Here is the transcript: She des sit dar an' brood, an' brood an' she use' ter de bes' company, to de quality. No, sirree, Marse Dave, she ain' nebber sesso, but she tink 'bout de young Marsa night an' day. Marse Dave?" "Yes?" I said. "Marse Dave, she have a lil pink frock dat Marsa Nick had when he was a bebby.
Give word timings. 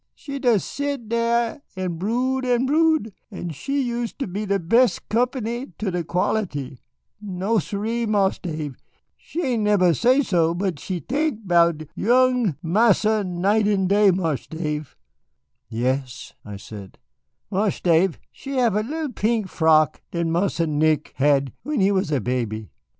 She 0.15 0.39
des 0.39 0.57
sit 0.63 1.09
dar 1.09 1.61
an' 1.75 1.97
brood, 1.99 2.43
an' 2.43 2.65
brood 2.65 3.13
an' 3.29 3.51
she 3.51 3.83
use' 3.83 4.11
ter 4.13 4.25
de 4.25 4.57
bes' 4.57 4.97
company, 4.97 5.73
to 5.77 5.91
de 5.91 6.03
quality. 6.03 6.79
No, 7.21 7.59
sirree, 7.59 8.07
Marse 8.07 8.39
Dave, 8.39 8.75
she 9.15 9.43
ain' 9.43 9.63
nebber 9.63 9.93
sesso, 9.93 10.55
but 10.55 10.79
she 10.79 11.01
tink 11.01 11.45
'bout 11.47 11.77
de 11.77 11.87
young 11.95 12.55
Marsa 12.63 13.23
night 13.23 13.67
an' 13.67 13.85
day. 13.85 14.09
Marse 14.09 14.47
Dave?" 14.47 14.97
"Yes?" 15.69 16.33
I 16.43 16.55
said. 16.57 16.97
"Marse 17.51 17.79
Dave, 17.81 18.17
she 18.31 18.53
have 18.55 18.75
a 18.75 18.81
lil 18.81 19.11
pink 19.11 19.49
frock 19.49 20.01
dat 20.09 20.25
Marsa 20.25 20.65
Nick 20.65 21.11
had 21.17 21.53
when 21.61 21.79
he 21.79 21.91
was 21.91 22.11
a 22.11 22.19
bebby. 22.19 22.71